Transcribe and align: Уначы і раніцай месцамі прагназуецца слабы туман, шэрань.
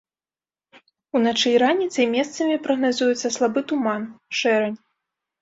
Уначы 1.19 1.47
і 1.55 1.59
раніцай 1.63 2.05
месцамі 2.15 2.57
прагназуецца 2.65 3.33
слабы 3.37 3.65
туман, 3.75 4.09
шэрань. 4.43 4.77